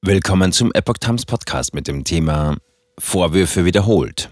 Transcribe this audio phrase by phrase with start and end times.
[0.00, 2.56] Willkommen zum Epoch Times Podcast mit dem Thema
[3.00, 4.30] Vorwürfe wiederholt.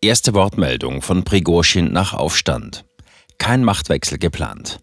[0.00, 2.84] Erste Wortmeldung von Prigorschin nach Aufstand.
[3.38, 4.78] Kein Machtwechsel geplant.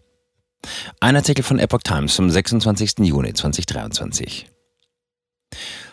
[1.00, 2.98] Ein Artikel von Epoch Times vom 26.
[2.98, 4.50] Juni 2023.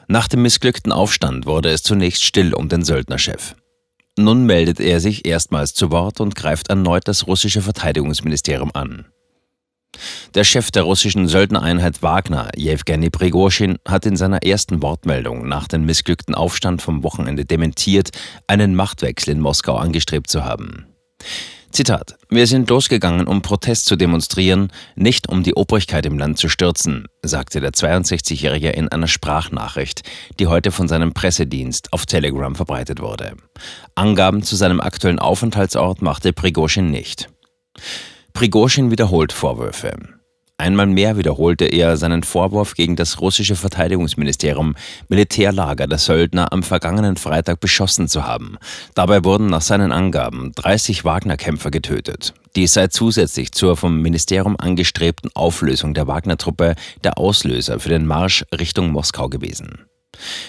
[0.10, 3.56] Nach dem missglückten Aufstand wurde es zunächst still um den Söldnerchef.
[4.18, 9.06] Nun meldet er sich erstmals zu Wort und greift erneut das russische Verteidigungsministerium an.
[10.36, 15.86] Der Chef der russischen Söldnereinheit Wagner, Jewgeni Prigorschin, hat in seiner ersten Wortmeldung nach dem
[15.86, 18.10] missglückten Aufstand vom Wochenende dementiert,
[18.48, 20.86] einen Machtwechsel in Moskau angestrebt zu haben.
[21.72, 26.50] Zitat: Wir sind losgegangen, um Protest zu demonstrieren, nicht um die Obrigkeit im Land zu
[26.50, 30.02] stürzen, sagte der 62-Jährige in einer Sprachnachricht,
[30.40, 33.34] die heute von seinem Pressedienst auf Telegram verbreitet wurde.
[33.94, 37.30] Angaben zu seinem aktuellen Aufenthaltsort machte Prigorschin nicht.
[38.34, 39.98] Prigozhin wiederholt Vorwürfe.
[40.60, 44.76] Einmal mehr wiederholte er seinen Vorwurf gegen das russische Verteidigungsministerium,
[45.08, 48.58] Militärlager der Söldner am vergangenen Freitag beschossen zu haben.
[48.94, 52.34] Dabei wurden nach seinen Angaben 30 Wagner-Kämpfer getötet.
[52.58, 58.44] Dies sei zusätzlich zur vom Ministerium angestrebten Auflösung der Wagner-Truppe der Auslöser für den Marsch
[58.54, 59.86] Richtung Moskau gewesen.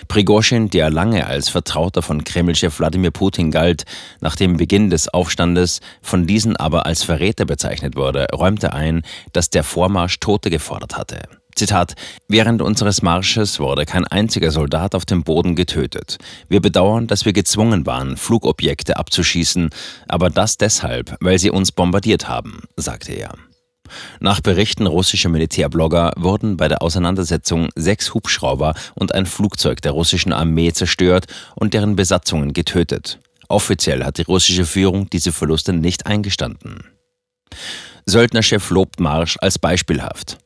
[0.09, 3.85] Prigozhin, der lange als Vertrauter von Kremlchef Wladimir Putin galt,
[4.21, 9.51] nach dem Beginn des Aufstandes von diesen aber als Verräter bezeichnet wurde, räumte ein, dass
[9.51, 11.23] der Vormarsch Tote gefordert hatte.
[11.55, 11.95] Zitat:
[12.29, 16.19] Während unseres Marsches wurde kein einziger Soldat auf dem Boden getötet.
[16.49, 19.71] Wir bedauern, dass wir gezwungen waren, Flugobjekte abzuschießen,
[20.09, 23.35] aber das deshalb, weil sie uns bombardiert haben, sagte er.
[24.21, 30.33] Nach Berichten russischer Militärblogger wurden bei der Auseinandersetzung sechs Hubschrauber und ein Flugzeug der russischen
[30.33, 33.19] Armee zerstört und deren Besatzungen getötet.
[33.49, 36.85] Offiziell hat die russische Führung diese Verluste nicht eingestanden.
[38.07, 40.39] Söldnerchef lobt Marsch als beispielhaft.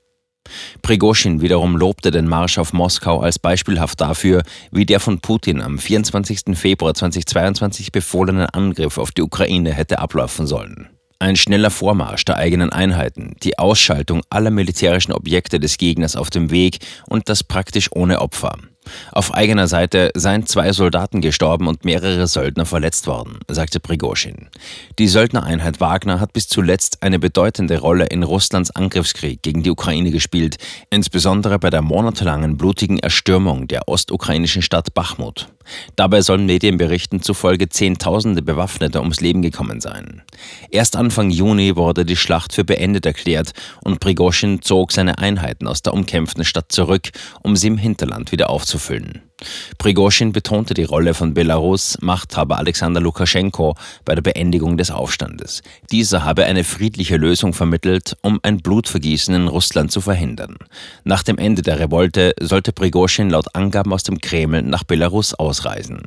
[0.82, 5.78] Prigozhin wiederum lobte den Marsch auf Moskau als beispielhaft dafür, wie der von Putin am
[5.78, 6.56] 24.
[6.56, 10.93] Februar 2022 befohlene Angriff auf die Ukraine hätte ablaufen sollen.
[11.24, 16.50] Ein schneller Vormarsch der eigenen Einheiten, die Ausschaltung aller militärischen Objekte des Gegners auf dem
[16.50, 18.58] Weg und das praktisch ohne Opfer.
[19.10, 24.50] Auf eigener Seite seien zwei Soldaten gestorben und mehrere Söldner verletzt worden, sagte Prigozhin.
[24.98, 30.10] Die Söldnereinheit Wagner hat bis zuletzt eine bedeutende Rolle in Russlands Angriffskrieg gegen die Ukraine
[30.10, 30.58] gespielt,
[30.90, 35.48] insbesondere bei der monatelangen blutigen Erstürmung der ostukrainischen Stadt Bachmut.
[35.96, 40.22] Dabei sollen Medienberichten zufolge Zehntausende Bewaffnete ums Leben gekommen sein.
[40.70, 43.52] Erst Anfang Juni wurde die Schlacht für beendet erklärt
[43.82, 47.10] und Prigozhin zog seine Einheiten aus der umkämpften Stadt zurück,
[47.42, 49.22] um sie im Hinterland wieder aufzufüllen.
[49.78, 53.74] Prigozhin betonte die Rolle von Belarus Machthaber Alexander Lukaschenko
[54.04, 55.62] bei der Beendigung des Aufstandes.
[55.90, 60.56] Dieser habe eine friedliche Lösung vermittelt, um ein Blutvergießen in Russland zu verhindern.
[61.04, 66.02] Nach dem Ende der Revolte sollte Prigozhin laut Angaben aus dem Kreml nach Belarus ausreisen.